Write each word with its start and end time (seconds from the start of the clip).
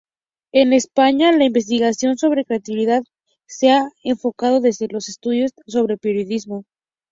En 0.51 0.73
España, 0.73 1.31
la 1.31 1.43
investigación 1.45 2.17
sobre 2.17 2.43
credibilidad 2.43 3.03
se 3.45 3.69
ha 3.69 3.87
enfocado 4.03 4.59
desde 4.59 4.87
los 4.87 5.09
estudios 5.09 5.51
sobre 5.67 5.95
periodismo. 5.99 6.65